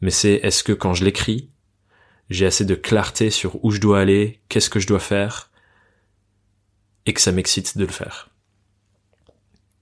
[0.00, 1.50] mais c'est est-ce que quand je l'écris,
[2.30, 5.50] j'ai assez de clarté sur où je dois aller, qu'est-ce que je dois faire,
[7.06, 8.31] et que ça m'excite de le faire.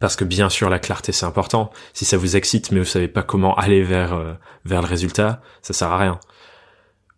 [0.00, 1.70] Parce que bien sûr la clarté c'est important.
[1.92, 4.34] Si ça vous excite mais vous savez pas comment aller vers euh,
[4.64, 6.18] vers le résultat, ça sert à rien.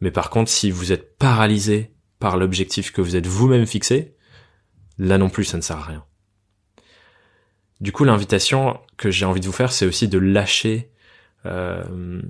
[0.01, 4.17] Mais par contre, si vous êtes paralysé par l'objectif que vous êtes vous-même fixé,
[4.99, 6.05] là non plus ça ne sert à rien.
[7.81, 10.93] Du coup, l'invitation que j'ai envie de vous faire, c'est aussi de lâcher
[11.47, 12.21] euh,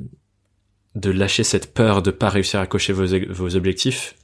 [0.94, 4.14] de lâcher cette peur de pas réussir à cocher vos, vos objectifs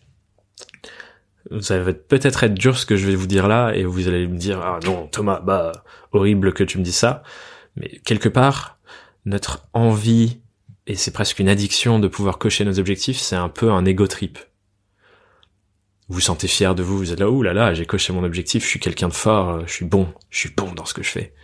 [1.61, 4.27] ça va peut-être être dur ce que je vais vous dire là et vous allez
[4.27, 5.73] me dire ah non Thomas bah
[6.13, 7.23] horrible que tu me dis ça.
[7.77, 8.79] Mais quelque part
[9.25, 10.41] notre envie
[10.87, 14.07] et c'est presque une addiction de pouvoir cocher nos objectifs c'est un peu un ego
[14.07, 14.39] trip.
[16.09, 18.25] Vous vous sentez fier de vous vous êtes là ouh là là j'ai coché mon
[18.25, 21.03] objectif je suis quelqu'un de fort je suis bon je suis bon dans ce que
[21.03, 21.35] je fais.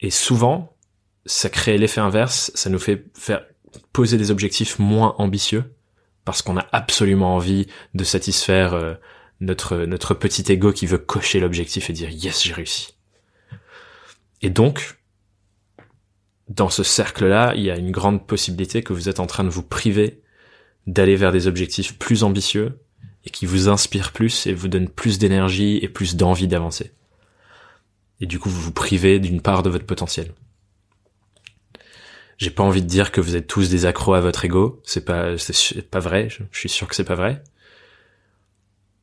[0.00, 0.74] Et souvent
[1.26, 3.44] ça crée l'effet inverse ça nous fait faire
[3.92, 5.64] poser des objectifs moins ambitieux
[6.24, 8.94] parce qu'on a absolument envie de satisfaire euh,
[9.40, 12.94] notre notre petit ego qui veut cocher l'objectif et dire yes j'ai réussi.
[14.42, 15.00] Et donc
[16.50, 19.48] dans ce cercle-là, il y a une grande possibilité que vous êtes en train de
[19.48, 20.20] vous priver
[20.86, 22.80] d'aller vers des objectifs plus ambitieux
[23.24, 26.92] et qui vous inspirent plus et vous donnent plus d'énergie et plus d'envie d'avancer.
[28.20, 30.32] Et du coup, vous vous privez d'une part de votre potentiel.
[32.40, 34.80] J'ai pas envie de dire que vous êtes tous des accros à votre ego.
[34.82, 36.28] C'est pas, c'est pas vrai.
[36.30, 37.42] Je, suis sûr que c'est pas vrai.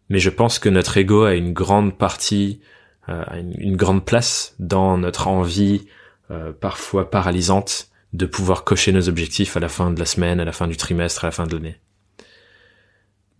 [0.09, 2.61] Mais je pense que notre ego a une grande partie,
[3.09, 3.23] euh,
[3.59, 5.85] une, grande place dans notre envie,
[6.31, 10.45] euh, parfois paralysante, de pouvoir cocher nos objectifs à la fin de la semaine, à
[10.45, 11.79] la fin du trimestre, à la fin de l'année.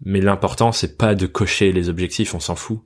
[0.06, 2.82] Mais l'important, c'est pas de cocher les objectifs, on s'en fout.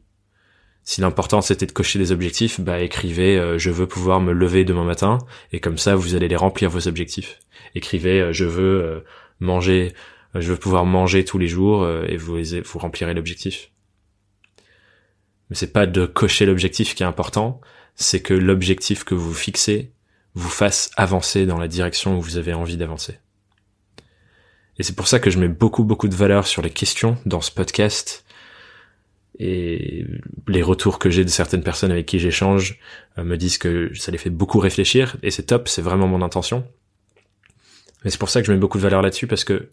[0.83, 4.65] Si l'important c'était de cocher des objectifs, bah écrivez euh, je veux pouvoir me lever
[4.65, 5.19] demain matin
[5.51, 7.39] et comme ça vous allez les remplir vos objectifs.
[7.75, 8.99] Écrivez euh, je veux euh,
[9.39, 9.93] manger
[10.33, 13.69] je veux pouvoir manger tous les jours et vous vous remplirez l'objectif.
[15.49, 17.59] Mais c'est pas de cocher l'objectif qui est important,
[17.95, 19.91] c'est que l'objectif que vous fixez
[20.33, 23.19] vous fasse avancer dans la direction où vous avez envie d'avancer.
[24.79, 27.41] Et c'est pour ça que je mets beaucoup beaucoup de valeur sur les questions dans
[27.41, 28.23] ce podcast
[29.39, 30.05] et
[30.47, 32.79] les retours que j'ai de certaines personnes avec qui j'échange
[33.17, 36.21] euh, me disent que ça les fait beaucoup réfléchir et c'est top, c'est vraiment mon
[36.21, 36.67] intention.
[38.03, 39.69] Mais c'est pour ça que je mets beaucoup de valeur là-dessus parce que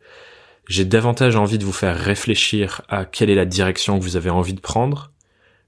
[0.68, 4.30] j'ai davantage envie de vous faire réfléchir à quelle est la direction que vous avez
[4.30, 5.12] envie de prendre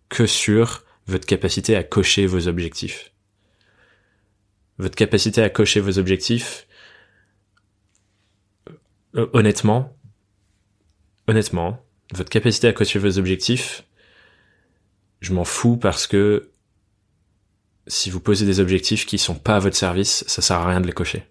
[0.08, 3.12] que sur votre capacité à cocher vos objectifs.
[4.78, 6.66] Votre capacité à cocher vos objectifs,
[9.16, 9.96] euh, honnêtement,
[11.26, 13.84] honnêtement, votre capacité à cocher vos objectifs,
[15.20, 16.50] je m'en fous parce que
[17.86, 20.80] si vous posez des objectifs qui sont pas à votre service, ça sert à rien
[20.80, 21.24] de les cocher.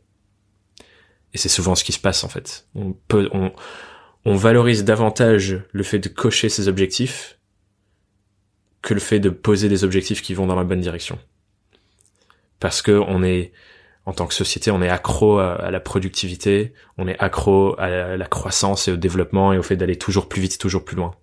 [1.34, 2.68] Et c'est souvent ce qui se passe en fait.
[2.76, 2.96] On,
[4.26, 7.40] on valorise davantage le fait de cocher ses objectifs
[8.82, 11.20] que le fait de poser des objectifs qui vont dans la bonne direction.
[12.60, 13.52] Parce que on est,
[14.10, 18.26] en tant que société, on est accro à, la productivité, on est accro à la
[18.26, 21.14] croissance et au développement et au fait d'aller toujours plus vite, toujours plus loin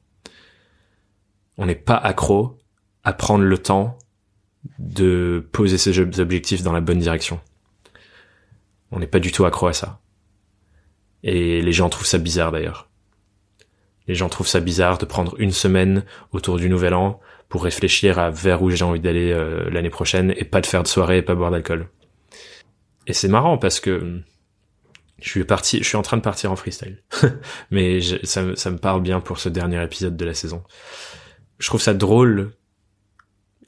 [1.58, 2.58] on n'est pas accro
[3.04, 3.98] à prendre le temps
[4.78, 7.40] de poser ses objectifs dans la bonne direction.
[8.90, 10.00] On n'est pas du tout accro à ça.
[11.22, 12.88] Et les gens trouvent ça bizarre d'ailleurs.
[14.06, 18.18] Les gens trouvent ça bizarre de prendre une semaine autour du nouvel an pour réfléchir
[18.18, 21.18] à vers où j'ai envie d'aller euh, l'année prochaine et pas de faire de soirée
[21.18, 21.88] et pas boire d'alcool.
[23.06, 24.20] Et c'est marrant parce que
[25.20, 27.02] je suis parti, je suis en train de partir en freestyle,
[27.70, 30.62] mais ça, ça me parle bien pour ce dernier épisode de la saison.
[31.58, 32.52] Je trouve ça drôle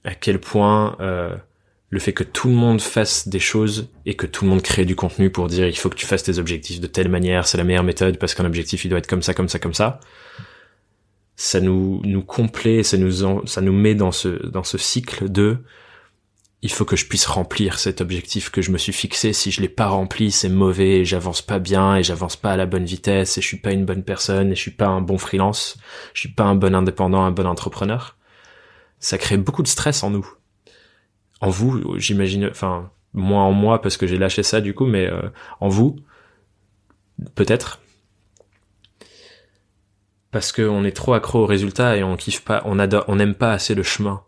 [0.05, 1.35] à quel point euh,
[1.91, 4.85] le fait que tout le monde fasse des choses et que tout le monde crée
[4.85, 7.59] du contenu pour dire il faut que tu fasses tes objectifs de telle manière, c'est
[7.59, 10.01] la meilleure méthode parce qu'un objectif il doit être comme ça, comme ça, comme ça.
[11.37, 15.59] Ça nous nous complaît, ça nous ça nous met dans ce dans ce cycle de
[16.63, 19.33] il faut que je puisse remplir cet objectif que je me suis fixé.
[19.33, 22.67] Si je l'ai pas rempli, c'est mauvais, j'avance pas bien et j'avance pas à la
[22.67, 25.19] bonne vitesse et je suis pas une bonne personne et je suis pas un bon
[25.19, 25.79] freelance,
[26.15, 28.17] je suis pas un bon indépendant, un bon entrepreneur.
[28.99, 30.29] Ça crée beaucoup de stress en nous.
[31.41, 35.07] En vous, j'imagine, enfin, moins en moi parce que j'ai lâché ça du coup, mais
[35.07, 35.95] euh, en vous,
[37.37, 37.81] peut-être.
[40.33, 43.35] Parce qu'on est trop accro au résultat et on kiffe pas, on adore, on n'aime
[43.37, 44.25] pas assez le chemin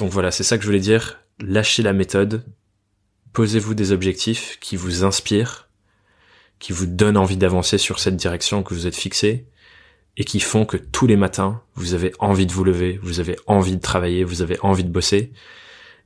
[0.00, 1.20] donc voilà, c'est ça que je voulais dire.
[1.40, 2.42] Lâchez la méthode.
[3.34, 5.68] Posez-vous des objectifs qui vous inspirent,
[6.58, 9.46] qui vous donnent envie d'avancer sur cette direction que vous êtes fixé
[10.16, 13.36] et qui font que tous les matins, vous avez envie de vous lever, vous avez
[13.46, 15.32] envie de travailler, vous avez envie de bosser.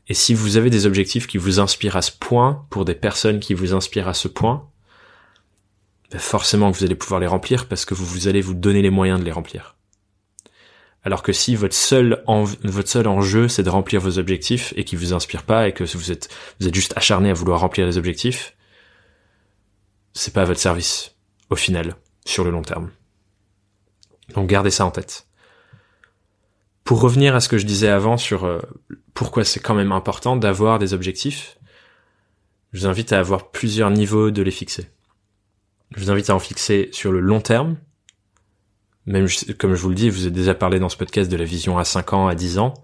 [0.08, 3.38] Et si vous avez des objectifs qui vous inspirent à ce point, pour des personnes
[3.38, 4.68] qui vous inspirent à ce point,
[6.10, 8.82] ben forcément que vous allez pouvoir les remplir parce que vous, vous allez vous donner
[8.82, 9.76] les moyens de les remplir.
[11.04, 14.96] Alors que si votre seul votre seul enjeu c'est de remplir vos objectifs et qui
[14.96, 16.28] vous inspire pas et que vous êtes
[16.60, 18.56] vous êtes juste acharné à vouloir remplir les objectifs,
[20.14, 21.14] c'est pas à votre service
[21.50, 22.90] au final sur le long terme.
[24.34, 25.26] Donc gardez ça en tête.
[26.84, 28.60] Pour revenir à ce que je disais avant sur euh,
[29.14, 31.58] pourquoi c'est quand même important d'avoir des objectifs,
[32.72, 34.88] je vous invite à avoir plusieurs niveaux de les fixer.
[35.94, 37.76] Je vous invite à en fixer sur le long terme,
[39.06, 39.26] même
[39.58, 41.78] comme je vous le dis, vous avez déjà parlé dans ce podcast de la vision
[41.78, 42.74] à 5 ans, à 10 ans.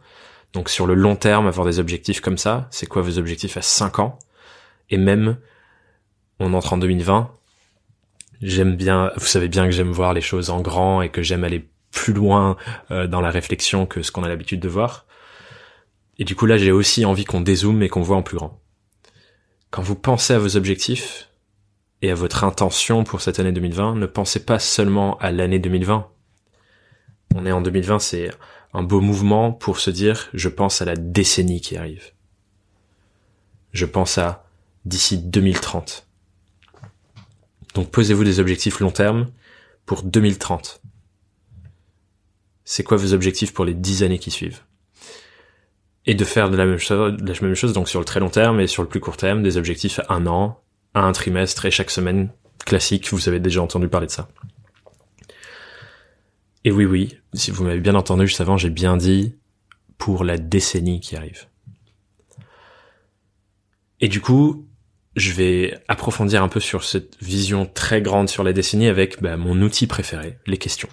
[0.53, 3.63] Donc sur le long terme, avoir des objectifs comme ça, c'est quoi vos objectifs à
[3.63, 4.19] 5 ans?
[4.91, 5.39] Et même,
[6.41, 7.31] on entre en 2020,
[8.43, 11.45] j'aime bien, vous savez bien que j'aime voir les choses en grand et que j'aime
[11.45, 12.57] aller plus loin
[12.91, 15.07] euh, dans la réflexion que ce qu'on a l'habitude de voir.
[16.19, 18.61] Et du coup là, j'ai aussi envie qu'on dézoome et qu'on voit en plus grand.
[19.71, 21.30] Quand vous pensez à vos objectifs,
[22.03, 26.09] et à votre intention pour cette année 2020, ne pensez pas seulement à l'année 2020.
[27.35, 28.31] On est en 2020, c'est
[28.73, 32.13] un beau mouvement pour se dire je pense à la décennie qui arrive.
[33.73, 34.47] Je pense à
[34.85, 36.07] d'ici 2030.
[37.75, 39.31] Donc posez-vous des objectifs long terme
[39.87, 40.81] pour 2030.
[42.65, 44.61] C'est quoi vos objectifs pour les 10 années qui suivent?
[46.07, 48.21] Et de faire de la même chose, de la même chose donc sur le très
[48.21, 50.61] long terme et sur le plus court terme, des objectifs à un an,
[50.94, 52.31] un trimestre et chaque semaine
[52.64, 54.29] classique, vous avez déjà entendu parler de ça.
[56.64, 59.37] Et oui, oui, si vous m'avez bien entendu juste avant, j'ai bien dit
[59.96, 61.46] pour la décennie qui arrive.
[64.00, 64.66] Et du coup,
[65.16, 69.37] je vais approfondir un peu sur cette vision très grande sur la décennie avec bah,
[69.37, 70.88] mon outil préféré, les questions.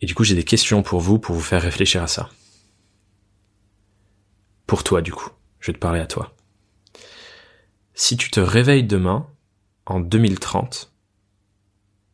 [0.00, 2.28] Et du coup, j'ai des questions pour vous, pour vous faire réfléchir à ça.
[4.66, 5.30] Pour toi, du coup.
[5.60, 6.35] Je vais te parler à toi.
[7.98, 9.26] Si tu te réveilles demain,
[9.86, 10.92] en 2030,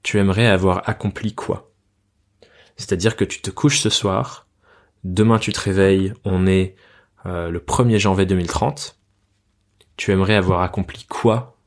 [0.05, 1.73] tu aimerais avoir accompli quoi?
[2.77, 4.47] C'est-à-dire que tu te couches ce soir,
[5.03, 6.77] demain tu te réveilles, on est
[7.27, 8.97] euh, le 1er janvier 2030,
[9.97, 11.59] tu aimerais avoir accompli quoi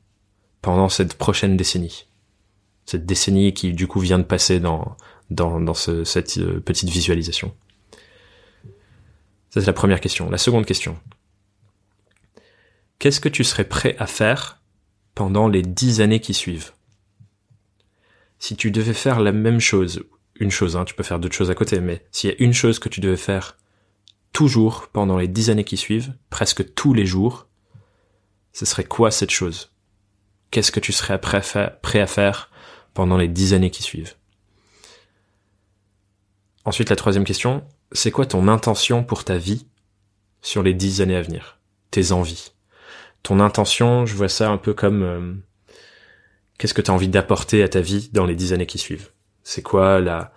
[0.62, 2.06] pendant cette prochaine décennie?
[2.86, 4.96] Cette décennie qui du coup vient de passer dans,
[5.28, 7.54] dans, dans ce, cette euh, petite visualisation?
[9.50, 10.30] Ça c'est la première question.
[10.30, 10.98] La seconde question
[12.98, 14.60] qu'est-ce que tu serais prêt à faire
[15.14, 16.72] pendant les dix années qui suivent?
[18.38, 20.04] Si tu devais faire la même chose,
[20.38, 22.52] une chose, hein, tu peux faire d'autres choses à côté, mais s'il y a une
[22.52, 23.56] chose que tu devais faire
[24.32, 27.46] toujours pendant les dix années qui suivent, presque tous les jours,
[28.52, 29.72] ce serait quoi cette chose?
[30.50, 32.50] Qu'est-ce que tu serais prêt à faire
[32.94, 34.14] pendant les dix années qui suivent?
[36.64, 39.66] Ensuite, la troisième question, c'est quoi ton intention pour ta vie
[40.42, 41.58] sur les dix années à venir?
[41.90, 42.52] Tes envies?
[43.26, 45.34] Ton intention, je vois ça un peu comme euh,
[46.58, 49.10] qu'est-ce que tu as envie d'apporter à ta vie dans les dix années qui suivent?
[49.42, 50.32] C'est quoi la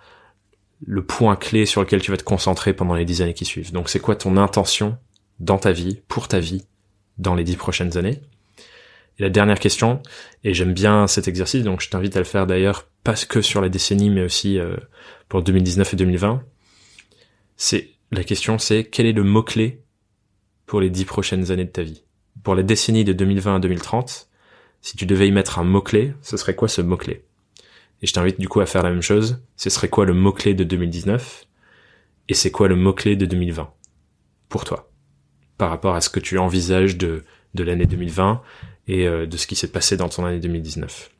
[0.84, 3.70] le point clé sur lequel tu vas te concentrer pendant les dix années qui suivent?
[3.70, 4.98] Donc c'est quoi ton intention
[5.38, 6.66] dans ta vie, pour ta vie,
[7.18, 8.22] dans les dix prochaines années?
[9.18, 10.02] Et la dernière question,
[10.42, 13.60] et j'aime bien cet exercice, donc je t'invite à le faire d'ailleurs, pas que sur
[13.60, 14.74] la décennie, mais aussi euh,
[15.28, 16.42] pour 2019 et 2020.
[17.56, 19.84] C'est la question, c'est quel est le mot clé
[20.66, 22.02] pour les dix prochaines années de ta vie?
[22.42, 24.28] Pour la décennie de 2020 à 2030,
[24.82, 27.24] si tu devais y mettre un mot-clé, ce serait quoi ce mot-clé?
[28.02, 29.42] Et je t'invite du coup à faire la même chose.
[29.56, 31.44] Ce serait quoi le mot-clé de 2019
[32.28, 33.70] Et c'est quoi le mot-clé de 2020
[34.48, 34.90] pour toi
[35.58, 37.24] Par rapport à ce que tu envisages de,
[37.54, 38.42] de l'année 2020
[38.88, 41.10] et euh, de ce qui s'est passé dans ton année 2019.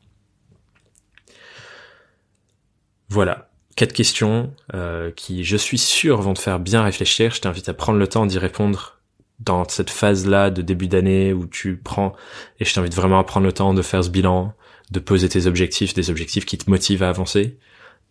[3.09, 7.33] Voilà, quatre questions euh, qui, je suis sûr, vont te faire bien réfléchir.
[7.33, 9.00] Je t'invite à prendre le temps d'y répondre
[9.41, 12.13] dans cette phase-là de début d'année où tu prends,
[12.59, 14.53] et je t'invite vraiment à prendre le temps de faire ce bilan,
[14.91, 17.57] de poser tes objectifs, des objectifs qui te motivent à avancer,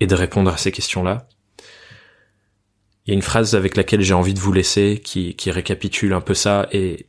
[0.00, 1.28] et de répondre à ces questions-là.
[3.06, 6.12] Il y a une phrase avec laquelle j'ai envie de vous laisser qui, qui récapitule
[6.12, 7.06] un peu ça, et,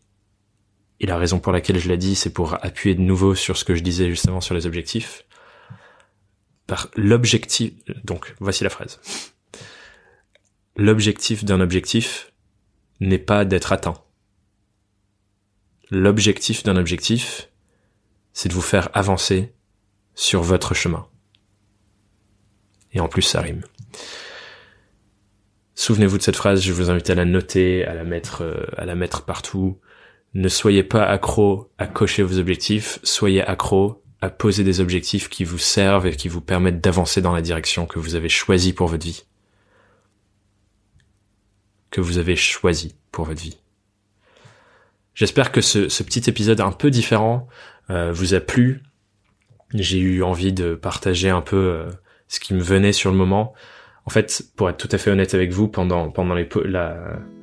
[0.99, 3.65] et la raison pour laquelle je l'ai dit, c'est pour appuyer de nouveau sur ce
[3.65, 5.25] que je disais justement sur les objectifs.
[6.67, 8.99] Par l'objectif, donc voici la phrase.
[10.77, 12.31] L'objectif d'un objectif
[12.99, 13.95] n'est pas d'être atteint.
[15.93, 17.49] L'objectif d'un objectif,
[18.31, 19.53] c'est de vous faire avancer
[20.15, 21.05] sur votre chemin.
[22.93, 23.63] Et en plus, ça rime.
[25.75, 28.85] Souvenez-vous de cette phrase, je vous invite à la noter, à la mettre, euh, à
[28.85, 29.79] la mettre partout.
[30.33, 35.43] Ne soyez pas accro à cocher vos objectifs, soyez accro à poser des objectifs qui
[35.43, 38.87] vous servent et qui vous permettent d'avancer dans la direction que vous avez choisie pour
[38.87, 39.25] votre vie.
[41.89, 43.60] Que vous avez choisi pour votre vie.
[45.13, 47.47] J'espère que ce, ce, petit épisode un peu différent
[47.89, 48.81] euh, vous a plu.
[49.73, 51.89] J'ai eu envie de partager un peu euh,
[52.27, 53.53] ce qui me venait sur le moment.
[54.05, 56.97] En fait, pour être tout à fait honnête avec vous, pendant pendant la,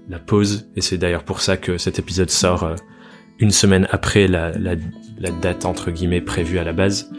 [0.09, 2.75] la pause, et c'est d'ailleurs pour ça que cet épisode sort euh,
[3.39, 4.75] une semaine après la, la,
[5.19, 7.11] la, date entre guillemets prévue à la base,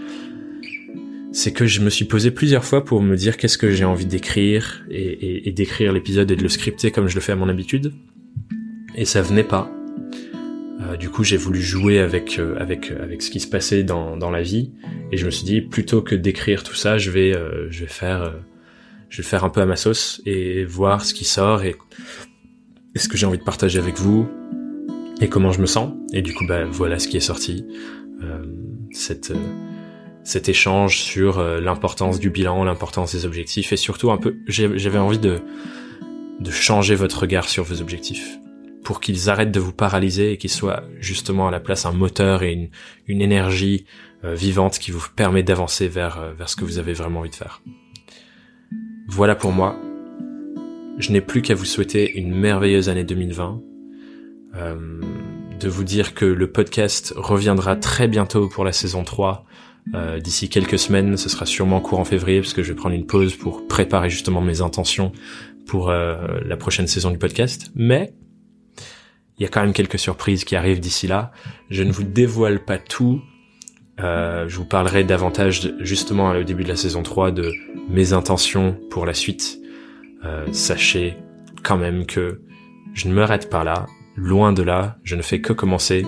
[1.31, 4.05] c'est que je me suis posé plusieurs fois pour me dire qu'est-ce que j'ai envie
[4.05, 7.37] d'écrire et, et, et d'écrire l'épisode et de le scripter comme je le fais à
[7.37, 7.93] mon habitude,
[8.95, 9.71] et ça venait pas.
[10.81, 14.15] Euh, du coup, j'ai voulu jouer avec euh, avec avec ce qui se passait dans
[14.15, 14.71] dans la vie
[15.11, 17.89] et je me suis dit plutôt que d'écrire tout ça, je vais euh, je vais
[17.89, 18.33] faire
[19.09, 21.75] je vais faire un peu à ma sauce et voir ce qui sort et,
[22.95, 24.27] ce que j'ai envie de partager avec vous
[25.21, 25.93] et comment je me sens.
[26.13, 27.65] Et du coup, bah voilà ce qui est sorti.
[28.91, 29.33] cette
[30.23, 35.19] cet échange sur l'importance du bilan, l'importance des objectifs et surtout un peu j'avais envie
[35.19, 35.39] de
[36.39, 38.39] de changer votre regard sur vos objectifs
[38.83, 42.43] pour qu'ils arrêtent de vous paralyser et qu'ils soient justement à la place un moteur
[42.43, 42.69] et une,
[43.07, 43.85] une énergie
[44.23, 47.29] euh, vivante qui vous permet d'avancer vers, euh, vers ce que vous avez vraiment envie
[47.29, 47.61] de faire.
[49.07, 49.77] Voilà pour moi.
[50.97, 53.61] Je n'ai plus qu'à vous souhaiter une merveilleuse année 2020.
[54.55, 55.01] Euh,
[55.59, 59.45] de vous dire que le podcast reviendra très bientôt pour la saison 3.
[59.93, 63.05] Euh, D'ici quelques semaines, ce sera sûrement courant février parce que je vais prendre une
[63.05, 65.11] pause pour préparer justement mes intentions
[65.65, 67.71] pour la prochaine saison du podcast.
[67.75, 68.13] Mais
[69.39, 71.31] il y a quand même quelques surprises qui arrivent d'ici là.
[71.69, 73.21] Je ne vous dévoile pas tout.
[74.01, 77.51] Euh, je vous parlerai davantage justement au début de la saison 3 de
[77.89, 79.57] mes intentions pour la suite.
[80.25, 81.15] Euh, sachez
[81.63, 82.41] quand même que
[82.93, 83.85] je ne m'arrête pas là.
[84.15, 86.05] Loin de là, je ne fais que commencer.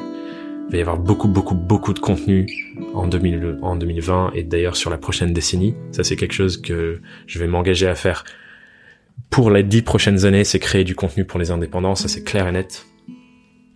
[0.68, 2.48] Il va y avoir beaucoup, beaucoup, beaucoup de contenu
[2.94, 5.76] en, 2000, en 2020 et d'ailleurs sur la prochaine décennie.
[5.92, 8.26] Ça, c'est quelque chose que je vais m'engager à faire
[9.30, 10.44] pour les dix prochaines années.
[10.44, 11.96] C'est créer du contenu pour les indépendants.
[11.96, 12.86] Ça, c'est clair et net.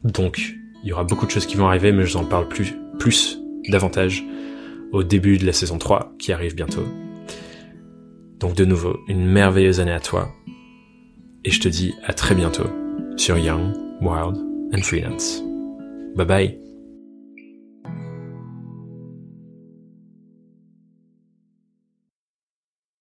[0.06, 2.48] Donc, il y aura beaucoup de choses qui vont arriver, mais je vous en parle
[2.48, 4.24] plus, plus, davantage,
[4.92, 6.86] au début de la saison 3, qui arrive bientôt.
[8.40, 10.30] Donc de nouveau, une merveilleuse année à toi,
[11.44, 12.70] et je te dis à très bientôt
[13.18, 14.38] sur Young, Wild
[14.74, 15.42] and Freelance.
[16.16, 16.65] Bye bye